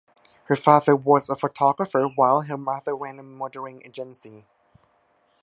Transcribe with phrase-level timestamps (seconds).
[0.45, 4.47] Her father was a photographer, while her mother ran a modelling agency.